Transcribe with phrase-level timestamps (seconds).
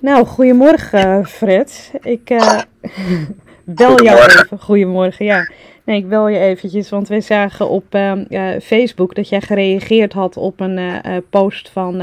[0.00, 1.92] Nou, goedemorgen Fred.
[2.02, 2.60] Ik uh,
[3.64, 4.58] bel jou even.
[4.58, 5.50] Goedemorgen, ja.
[5.84, 8.12] Nee, ik bel je eventjes, want wij zagen op uh,
[8.62, 12.02] Facebook dat jij gereageerd had op een uh, post van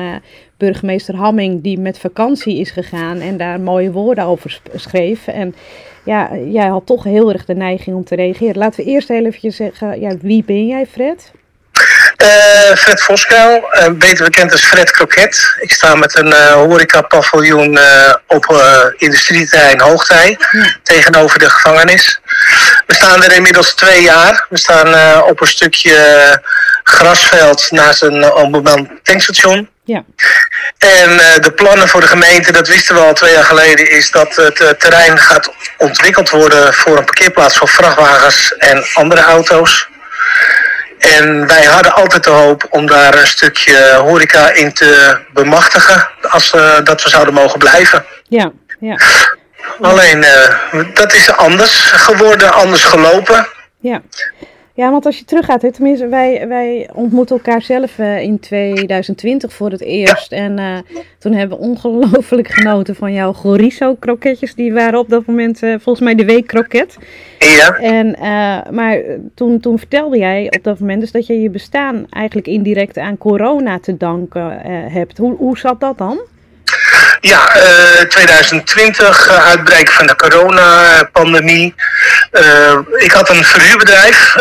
[0.57, 5.27] burgemeester Hamming die met vakantie is gegaan en daar mooie woorden over schreef.
[5.27, 5.55] En
[6.05, 8.57] ja, jij had toch heel erg de neiging om te reageren.
[8.57, 11.31] Laten we eerst even zeggen, ja, wie ben jij Fred?
[12.21, 15.55] Uh, Fred Voskuil, uh, beter bekend als Fred Kroket.
[15.59, 17.79] Ik sta met een uh, horeca-paviljoen
[18.27, 18.63] op
[18.97, 20.37] industrieterrein Hoogtij,
[20.83, 22.19] tegenover de gevangenis.
[22.85, 24.45] We staan er inmiddels twee jaar.
[24.49, 26.41] We staan op een stukje
[26.83, 29.69] grasveld naast een onbemand tankstation.
[29.83, 30.03] Ja.
[30.77, 34.35] En de plannen voor de gemeente, dat wisten we al twee jaar geleden, is dat
[34.35, 39.87] het terrein gaat ontwikkeld worden voor een parkeerplaats voor vrachtwagens en andere auto's.
[40.99, 46.53] En wij hadden altijd de hoop om daar een stukje horeca in te bemachtigen, als
[46.53, 48.05] uh, dat we zouden mogen blijven.
[48.27, 48.97] Ja, ja.
[49.81, 53.47] Alleen, uh, dat is anders geworden, anders gelopen.
[53.79, 54.01] Ja.
[54.75, 59.53] Ja, want als je teruggaat, hè, tenminste, wij, wij ontmoeten elkaar zelf uh, in 2020
[59.53, 60.31] voor het eerst.
[60.31, 60.77] En uh,
[61.19, 64.55] toen hebben we ongelooflijk genoten van jouw Gorizo kroketjes.
[64.55, 66.97] Die waren op dat moment uh, volgens mij de week kroket.
[67.39, 67.77] Ja.
[67.77, 68.15] En,
[68.75, 69.01] maar
[69.35, 73.17] toen, toen vertelde jij op dat moment dus dat je je bestaan eigenlijk indirect aan
[73.17, 74.59] corona te danken
[74.91, 75.17] hebt.
[75.17, 76.19] Hoe, hoe zat dat dan?
[77.25, 81.75] Ja, uh, 2020, uh, uitbreken van de coronapandemie.
[82.31, 84.35] Uh, ik had een verhuurbedrijf,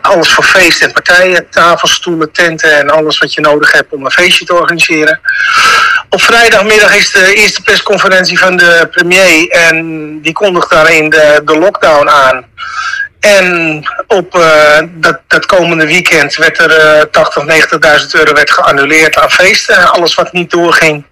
[0.00, 4.04] alles voor feesten en partijen, tafels, stoelen, tenten en alles wat je nodig hebt om
[4.04, 5.20] een feestje te organiseren.
[6.08, 11.58] Op vrijdagmiddag is de eerste persconferentie van de premier en die kondigt daarin de, de
[11.58, 12.44] lockdown aan.
[13.20, 14.32] En op
[14.90, 19.92] dat, dat komende weekend werd er uh, 80, 90.000 euro werd geannuleerd aan feesten.
[19.92, 21.04] Alles wat niet doorging.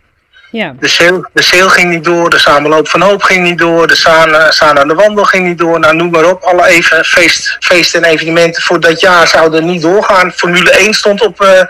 [0.53, 0.75] Ja.
[0.81, 3.95] De, sale, de sale ging niet door, de samenloop van hoop ging niet door, de
[3.95, 5.81] Saan, Saan aan de wandel ging niet door.
[5.81, 6.43] Nou, noem maar op.
[6.43, 10.33] Alle even feest, feesten en evenementen voor dat jaar zouden niet doorgaan.
[10.33, 11.63] Formule 1 stond op, uh,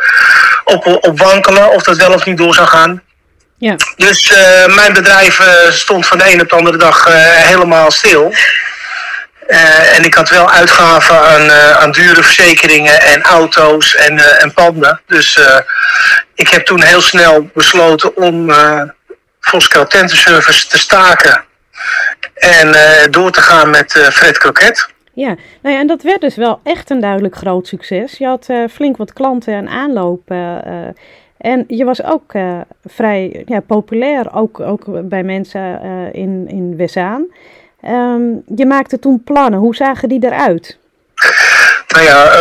[0.65, 3.03] op, op wankelen of dat wel of niet door zou gaan.
[3.59, 3.77] Ja.
[3.97, 7.05] Dus uh, mijn bedrijf uh, stond van de ene op de andere dag
[7.45, 8.33] helemaal stil.
[9.53, 14.43] Uh, en ik had wel uitgaven aan, uh, aan dure verzekeringen en auto's en, uh,
[14.43, 15.01] en panden.
[15.07, 15.41] Dus
[16.35, 18.53] ik heb toen heel snel besloten om
[19.41, 21.45] Voskel Tentenservice te staken.
[22.35, 22.77] En
[23.11, 24.89] door te gaan met Fred Kroket.
[25.13, 28.19] Ja, nou ja, en dat werd dus wel echt een duidelijk groot succes.
[28.19, 30.31] Je had flink wat klanten en aanloop.
[31.39, 32.33] en je was ook
[32.85, 36.77] vrij ja, populair, ook, ook bij mensen in, in.
[37.89, 39.61] Um, je maakte toen plannen.
[39.61, 40.79] Hoe zagen die eruit?
[41.89, 42.33] Nou ja,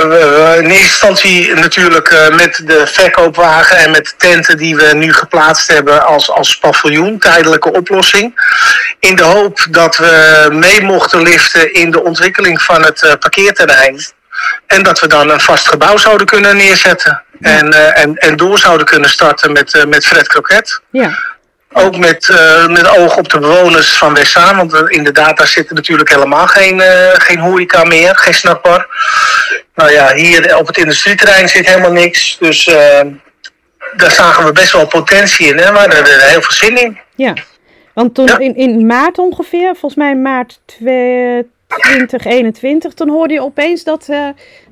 [0.56, 5.72] in eerste instantie natuurlijk met de verkoopwagen en met de tenten die we nu geplaatst
[5.72, 8.36] hebben als, als paviljoen, tijdelijke oplossing.
[9.00, 14.00] In de hoop dat we mee mochten liften in de ontwikkeling van het parkeerterrein.
[14.68, 17.24] En dat we dan een vast gebouw zouden kunnen neerzetten.
[17.42, 20.82] En, en, en door zouden kunnen starten met, met Fred Kroket.
[20.90, 21.18] Ja.
[21.74, 24.56] Ook met, uh, met oog op de bewoners van Westzaan.
[24.56, 28.88] Want uh, inderdaad, daar zitten natuurlijk helemaal geen, uh, geen horeca meer, geen snackbar.
[29.76, 32.38] Nou ja, hier op het industrieterrein zit helemaal niks.
[32.40, 32.64] Dus
[33.96, 35.58] daar zagen we best wel potentie in.
[35.58, 35.72] Hè?
[35.72, 37.00] Maar er er heel veel zin in.
[37.16, 37.34] Ja,
[37.94, 38.40] want toen ja.
[38.40, 44.10] in, in maart ongeveer, volgens mij maart 2021, toen hoorde je opeens dat,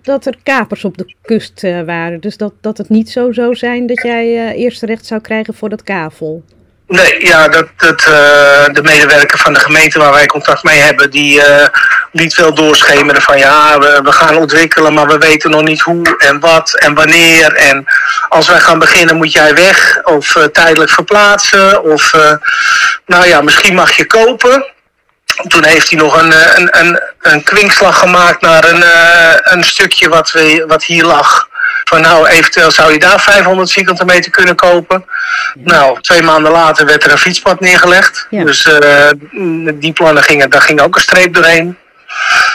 [0.02, 2.20] dat er kapers op de kust waren.
[2.20, 5.70] Dus dat, dat het niet zo zou zijn dat jij eerst recht zou krijgen voor
[5.70, 6.44] dat kavel.
[6.90, 8.06] Nee, ja, dat, uh,
[8.72, 11.66] de medewerker van de gemeente waar wij contact mee hebben, die uh,
[12.12, 16.18] liet wel doorschemeren van ja, we, we gaan ontwikkelen, maar we weten nog niet hoe
[16.18, 17.54] en wat en wanneer.
[17.54, 17.86] En
[18.30, 22.14] als wij gaan beginnen moet jij weg of uh, tijdelijk verplaatsen of
[23.06, 24.66] nou ja, misschien mag je kopen.
[25.48, 28.84] Toen heeft hij nog een, een, een, een kwinkslag gemaakt naar een,
[29.44, 31.49] een stukje wat, we, wat hier lag
[31.90, 35.06] van nou, eventueel zou je daar 500 vierkante meter kunnen kopen.
[35.54, 38.28] Nou, twee maanden later werd er een fietspad neergelegd.
[38.30, 38.44] Ja.
[38.44, 39.10] Dus uh,
[39.74, 41.78] die plannen gingen, daar ging ook een streep doorheen.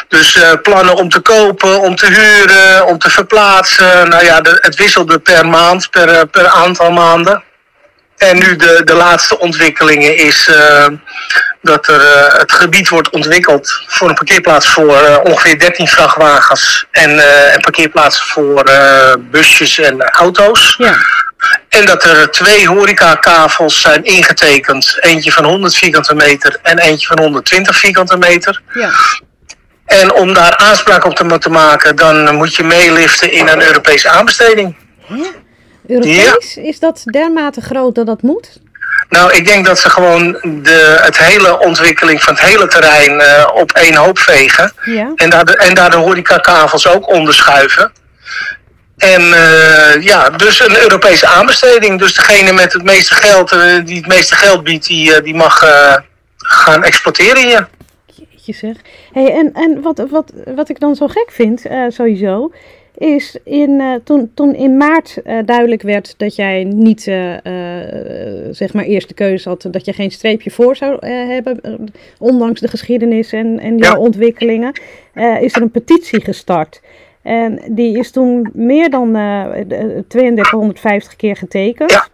[0.09, 4.09] Dus uh, plannen om te kopen, om te huren, om te verplaatsen.
[4.09, 7.43] Nou ja, de, het wisselde per maand, per, per aantal maanden.
[8.17, 10.87] En nu de, de laatste ontwikkelingen is uh,
[11.63, 16.87] dat er uh, het gebied wordt ontwikkeld voor een parkeerplaats voor uh, ongeveer 13 vrachtwagens
[16.91, 17.19] en,
[17.53, 18.71] en parkeerplaatsen voor
[19.31, 20.75] busjes en auto's.
[20.79, 20.97] Ja.
[21.69, 24.97] En dat er twee horecakavels zijn ingetekend.
[25.01, 28.61] Eentje van 100 vierkante meter en eentje van 120 vierkante meter.
[28.75, 28.91] Ja.
[29.87, 34.09] En om daar aanspraak op te moeten maken, dan moet je meeliften in een Europese
[34.09, 34.77] aanbesteding.
[35.07, 35.43] Ja.
[35.87, 36.55] Europees?
[36.55, 36.63] Ja.
[36.63, 38.63] Is dat dermate groot dat dat moet?
[39.09, 43.49] Nou, ik denk dat ze gewoon de het hele ontwikkeling van het hele terrein uh,
[43.55, 44.73] op één hoop vegen.
[44.85, 45.13] Ja.
[45.17, 47.93] En daar de, en daar de horecakavels ook onderschuiven.
[48.99, 51.99] En uh, ja, dus een Europese aanbesteding.
[51.99, 55.59] Dus degene met het meeste geld, uh, die het meeste geld biedt, die, die mag
[56.37, 57.69] gaan exporteren hier.
[58.07, 58.77] Jeetje zeg.
[59.13, 62.53] Hey, en en wat, wat, wat ik dan zo gek vind, sowieso,
[62.99, 67.35] is in, uh, toen, toen in maart uh, duidelijk werd dat jij niet uh,
[68.51, 71.61] zeg maar eerste keuze had, dat je geen streepje voor zou hebben,
[72.19, 73.99] ondanks de geschiedenis en, en jouw ja.
[73.99, 74.73] ontwikkelingen,
[75.41, 76.81] is er een petitie gestart.
[77.23, 79.13] En die is toen meer dan
[80.09, 81.91] 3250 keer getekend.
[81.91, 82.07] Ja.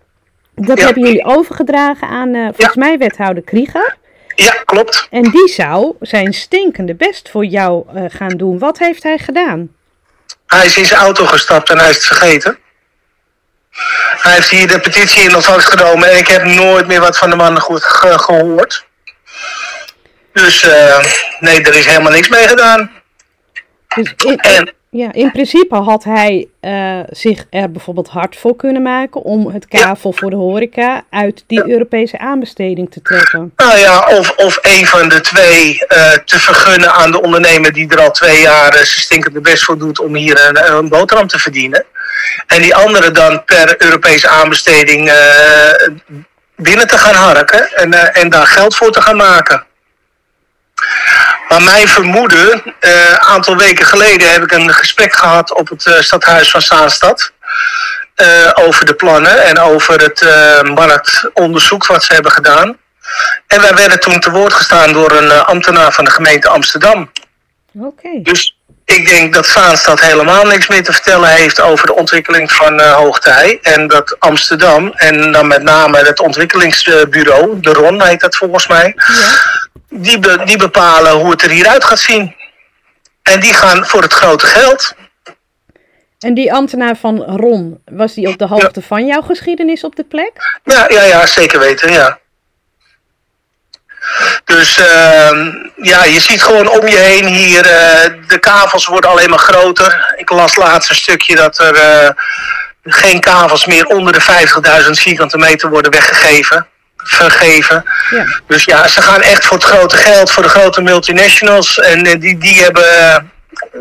[0.55, 0.85] Dat Ja.
[0.85, 3.97] hebben jullie overgedragen aan volgens mij wethouder Krieger.
[4.35, 5.06] Ja, klopt.
[5.11, 8.59] En die zou zijn stinkende best voor jou gaan doen.
[8.59, 9.71] Wat heeft hij gedaan?
[10.55, 12.58] Hij is in zijn auto gestapt en hij is het vergeten.
[14.17, 17.31] Hij heeft hier de petitie in ontvangst genomen en ik heb nooit meer wat van
[17.31, 18.87] de man goed ge gehoord.
[20.32, 20.99] Dus uh,
[21.41, 22.91] nee, er is helemaal niks mee gedaan.
[23.94, 28.83] Dus in, En ja, in principe had hij uh, zich er bijvoorbeeld hard voor kunnen
[28.83, 33.53] maken om het kavel voor de horeca uit die Europese aanbesteding te trekken.
[33.57, 37.89] nou ja, of, of een van de twee uh, te vergunnen aan de ondernemer die
[37.89, 41.27] er al twee jaar uh, zijn stinkende best voor doet om hier een, een boterham
[41.27, 41.85] te verdienen.
[42.47, 45.15] En die andere dan per Europese aanbesteding uh,
[46.57, 49.69] binnen te gaan harken en, en daar geld voor te gaan maken.
[51.50, 55.87] Maar mijn vermoeden, een uh, aantal weken geleden heb ik een gesprek gehad op het
[55.87, 57.32] uh, stadhuis van Zaanstad.
[58.17, 60.20] Uh, over de plannen en over het
[60.75, 62.76] marktonderzoek wat ze hebben gedaan.
[63.47, 67.11] En wij werden toen te woord gestaan door een ambtenaar van de gemeente Amsterdam.
[67.79, 68.23] Okay.
[68.23, 68.60] Dus
[68.97, 73.59] ik denk dat Zaanstad helemaal niks meer te vertellen heeft over de ontwikkeling van Hoogtij.
[73.63, 78.95] En dat Amsterdam, en dan met name het ontwikkelingsbureau, de RON heet dat volgens mij.
[78.97, 79.59] Ja
[79.91, 82.35] die, be, die bepalen hoe het er hieruit gaat zien.
[83.23, 84.95] En die gaan voor het grote geld.
[86.19, 88.87] En die ambtenaar van Ron, was die op de hoogte ja.
[88.87, 90.33] van jouw geschiedenis op de plek?
[90.65, 92.20] Ja, ja, ja zeker weten, ja.
[94.56, 99.31] Dus uh, ja, je ziet gewoon om je heen hier, uh, de kavels worden alleen
[99.31, 100.14] maar groter.
[100.17, 102.11] Ik las laatst een stukje dat er uh,
[102.85, 104.23] geen kavels meer onder de
[104.85, 106.67] 50.000 vierkante meter worden weggegeven
[106.97, 107.85] vergeven.
[108.11, 108.25] Ja.
[108.47, 111.79] Dus ja, ze gaan echt voor het grote geld, voor de grote multinationals.
[111.79, 113.31] En die, die hebben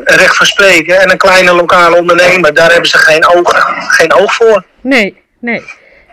[0.03, 0.99] recht van spreken.
[0.99, 4.63] En een kleine lokale ondernemer, daar hebben ze geen oog, geen oog voor.
[4.81, 5.63] Nee, nee.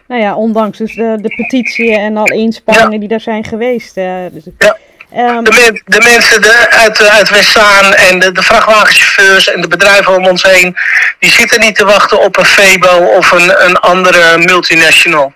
[0.09, 2.99] Nou ja, ondanks dus de, de petitie en al inspanningen ja.
[2.99, 3.97] die daar zijn geweest.
[3.97, 4.77] Uh, dus, ja.
[5.15, 9.69] Um, de, men, de, mensen de, uit, uit Westzaan en de, de, vrachtwagenchauffeurs en de
[9.69, 10.77] bedrijven om ons heen,
[11.19, 15.35] die zitten niet te wachten op een Febo of een, een andere multinational.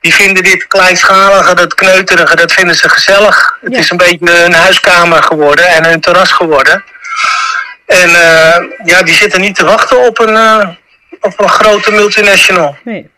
[0.00, 3.58] Die vinden dit kleinschalige, dat kneuterige, dat vinden ze gezellig.
[3.60, 3.78] Het Ja.
[3.78, 6.84] is een beetje een huiskamer geworden en een terras geworden.
[7.86, 10.68] En uh, ja, die zitten niet te wachten op een, uh,
[11.20, 12.76] op een grote multinational.
[12.84, 13.10] Nee.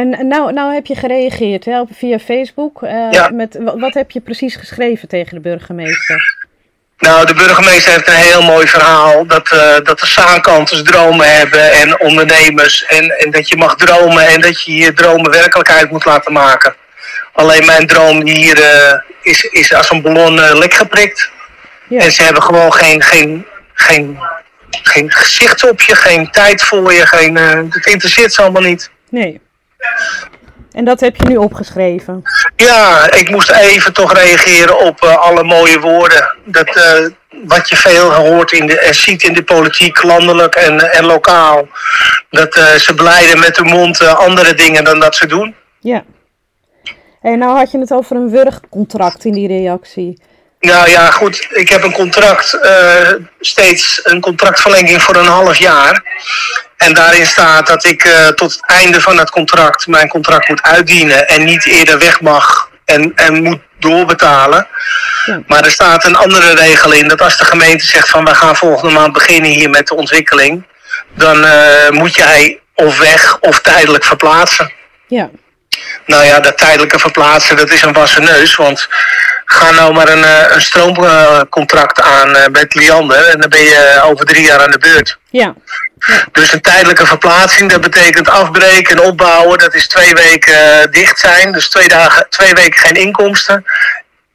[0.00, 2.82] En nou, nou heb je gereageerd hè, via Facebook.
[2.82, 3.28] Uh, Ja.
[3.28, 6.36] met, wat, heb je precies geschreven tegen de burgemeester?
[6.98, 9.26] Nou, de burgemeester heeft een heel mooi verhaal.
[9.26, 12.84] Dat, uh, dat de zaankanters dromen hebben en ondernemers.
[12.84, 16.74] En, en dat je mag dromen en dat je je dromen werkelijkheid moet laten maken.
[17.32, 21.30] Alleen mijn droom hier uh, is, is als een ballon uh, lek geprikt.
[21.88, 22.00] Ja.
[22.00, 24.18] En ze hebben gewoon geen, geen, geen,
[24.82, 27.06] geen gezicht op je, geen tijd voor je.
[27.06, 27.36] Geen,
[27.70, 28.90] het interesseert ze allemaal niet.
[29.10, 29.42] Nee.
[30.74, 32.22] En dat heb je nu opgeschreven.
[32.56, 36.36] Ja, ik moest even toch reageren op uh, alle mooie woorden.
[36.44, 37.08] Dat, uh,
[37.44, 41.68] wat je veel hoort in de, en ziet in de politiek, landelijk en, en lokaal.
[42.30, 45.54] Dat uh, ze beleiden met de mond andere dingen dan dat ze doen.
[45.80, 46.04] Ja.
[47.22, 50.22] En nou had je het over een wurgcontract in die reactie.
[50.60, 51.46] Nou ja, goed.
[51.50, 52.58] Ik heb een contract,
[53.40, 56.02] steeds een contractverlenging voor een half jaar.
[56.84, 60.62] En daarin staat dat ik uh, tot het einde van het contract mijn contract moet
[60.62, 64.66] uitdienen en niet eerder weg mag en, en moet doorbetalen.
[65.24, 65.42] Ja.
[65.46, 68.56] Maar er staat een andere regel in dat als de gemeente zegt van we gaan
[68.56, 70.66] volgende maand beginnen hier met de ontwikkeling,
[71.14, 74.72] dan uh, moet jij of weg of tijdelijk verplaatsen.
[75.06, 75.30] Ja.
[76.06, 78.56] Nou ja, dat tijdelijke verplaatsen, dat is een wassen neus.
[78.56, 78.88] Want
[79.44, 84.44] ga nou maar een, een stroomcontract aan met Liander en dan ben je over drie
[84.44, 85.18] jaar aan de beurt.
[85.30, 85.54] Ja.
[86.32, 89.58] Dus een tijdelijke verplaatsing, dat betekent afbreken en opbouwen.
[89.58, 93.64] Dat is twee weken dicht zijn, dus twee, dagen, twee weken geen inkomsten.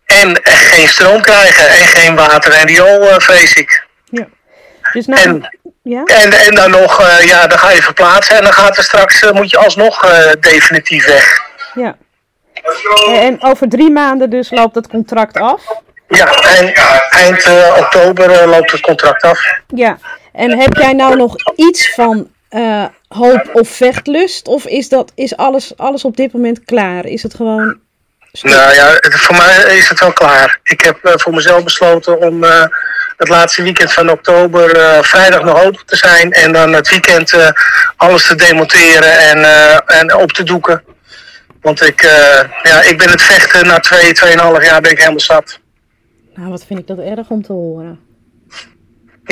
[0.05, 3.83] En geen stroom krijgen en geen water en riool, vrees ik.
[4.05, 4.27] Ja.
[4.93, 6.03] Dus nou, En, ja?
[6.03, 9.31] en, en dan nog, uh, ja, dan ga je verplaatsen en dan gaat er straks,
[9.31, 11.41] moet je alsnog uh, definitief weg.
[11.73, 11.95] Ja.
[13.07, 15.61] En over drie maanden dus loopt het contract af?
[16.07, 19.39] Ja, eind, eind uh, oktober loopt het contract af.
[19.67, 19.97] Ja,
[20.33, 24.47] en heb jij nou nog iets van uh, hoop of vechtlust?
[24.47, 27.05] Of is, dat, is alles, alles op dit moment klaar?
[27.05, 27.79] Is het gewoon.
[28.41, 30.59] Nou ja, voor mij is het wel klaar.
[30.63, 32.65] Ik heb uh, voor mezelf besloten om uh,
[33.17, 34.69] het laatste weekend van oktober
[35.03, 36.31] vrijdag nog open te zijn.
[36.31, 37.53] En dan het weekend
[37.95, 39.43] alles te demonteren en,
[39.85, 40.83] en op te doeken.
[41.61, 42.01] Want ik,
[42.63, 45.59] ja, ik ben het vechten na twee, tweeënhalf jaar ben ik helemaal zat.
[46.35, 48.08] Nou, wat vind ik dat erg om te horen.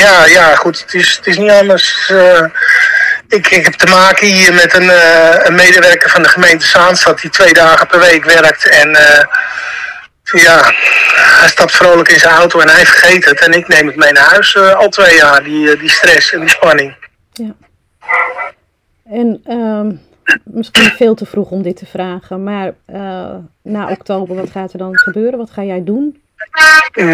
[0.03, 0.81] Ja, ja, goed.
[0.81, 2.09] Het is, het is niet anders.
[2.09, 2.45] Uh,
[3.27, 7.29] ik, heb te maken hier met een, uh, een medewerker van de gemeente Zaanstad die
[7.29, 8.69] twee dagen per week werkt.
[8.69, 9.23] En uh,
[10.43, 10.71] ja,
[11.39, 13.39] hij stapt vrolijk in zijn auto en hij vergeet het.
[13.39, 16.49] En ik neem het mee naar huis al twee jaar, die, die stress en die
[16.49, 16.95] spanning.
[17.31, 17.55] Ja.
[19.09, 20.01] En um,
[20.43, 22.73] misschien veel te vroeg om dit te vragen, maar
[23.61, 25.37] na oktober, wat gaat er dan gebeuren?
[25.37, 26.21] Wat ga jij doen?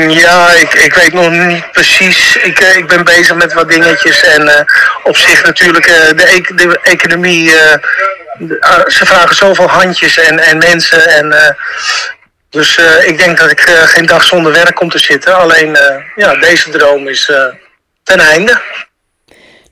[0.10, 2.36] Ja, ik, ik weet nog niet precies.
[2.36, 4.24] Ik, uh, ik ben bezig met wat dingetjes.
[4.24, 4.60] En uh,
[5.04, 7.52] op zich natuurlijk uh, de, e de, economie.
[8.38, 11.08] De, ze vragen zoveel handjes en, en mensen.
[11.08, 11.56] En,
[12.50, 15.36] dus ik denk dat ik geen dag zonder werk kom te zitten.
[15.36, 15.78] Alleen
[16.16, 17.32] ja, deze droom is
[18.04, 18.62] ten einde.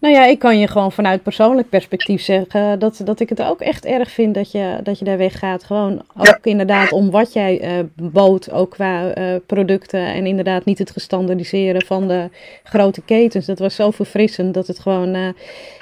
[0.02, 3.60] Nou ja, ik kan je gewoon vanuit persoonlijk perspectief zeggen dat, dat ik het ook
[3.60, 5.64] echt erg vind dat je, dat je daar weggaat.
[5.64, 6.38] Gewoon ook ja.
[6.42, 10.06] inderdaad om wat jij uh, bood, ook qua uh, producten.
[10.06, 12.30] En inderdaad niet het gestandardiseren van de
[12.64, 13.46] grote ketens.
[13.46, 15.30] Dat was zo verfrissend dat het gewoon, uh,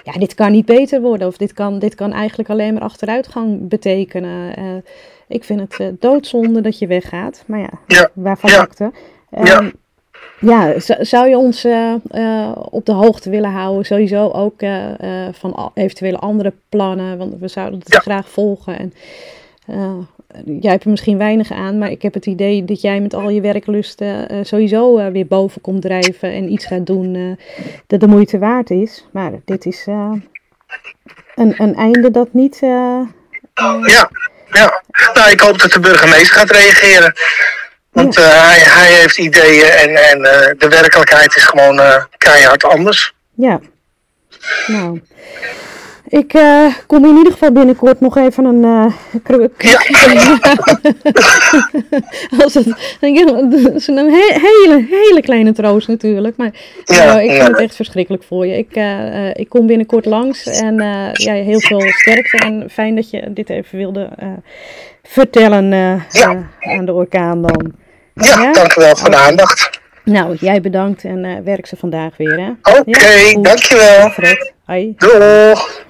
[0.03, 1.27] ja, dit kan niet beter worden.
[1.27, 4.83] Of dit kan, dit kan eigenlijk alleen maar achteruitgang betekenen.
[5.27, 7.43] ik vind het doodzonde dat je weggaat.
[7.47, 8.09] Maar ja, ja.
[8.13, 8.67] waarvan ja.
[9.31, 9.71] Um, ja,
[10.99, 13.85] zou je ons uh, uh, op de hoogte willen houden?
[13.85, 14.85] Sowieso ook uh,
[15.31, 17.99] van eventuele andere plannen, want we zouden het Ja.
[17.99, 18.79] graag volgen.
[18.79, 18.93] En,
[20.45, 23.29] jij hebt er misschien weinig aan, maar ik heb het idee dat jij met al
[23.29, 27.37] je werklusten sowieso weer boven komt drijven en iets gaat doen
[27.87, 29.05] dat de moeite waard is.
[29.11, 29.85] Maar dit is
[31.35, 32.57] een, een einde dat niet.
[32.61, 34.09] Ja,
[34.49, 34.81] ja.
[35.13, 37.13] Nou, ik hoop dat de burgemeester gaat reageren.
[37.91, 42.63] Want uh, hij, hij heeft ideeën en, en uh, de werkelijkheid is gewoon uh, keihard
[42.63, 43.13] anders.
[43.35, 43.59] Ja,
[44.67, 45.01] nou.
[46.09, 48.93] Ik uh, kom in ieder geval binnenkort nog even een uh,
[49.57, 50.37] Ja.
[52.43, 56.37] Als het, dat is een he hele, hele kleine troost natuurlijk.
[56.37, 56.51] Maar
[56.85, 57.35] Ja, uh, ik ja.
[57.35, 58.57] vind het echt verschrikkelijk voor je.
[58.57, 58.75] Ik,
[59.39, 60.75] ik kom binnenkort langs en
[61.13, 62.37] ja, heel veel sterkte.
[62.37, 64.09] En fijn dat je dit even wilde
[65.03, 65.73] vertellen
[66.59, 67.73] aan de orkaan dan.
[68.13, 68.51] Ja, Ja?
[68.51, 69.81] dank u wel voor de aandacht.
[70.03, 72.79] Nou, jij bedankt en werk ze vandaag weer hè.
[72.79, 72.99] Oké,
[73.33, 73.43] goed.
[73.43, 74.09] dankjewel.
[74.09, 74.93] Fred, hoi.
[74.97, 75.87] Doeg.